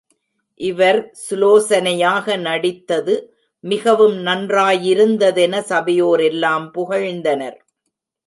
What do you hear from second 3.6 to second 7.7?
மிகவும் நன்றாயிருந்ததென சபையோரெல்லாம் புகழ்ந்தனர்.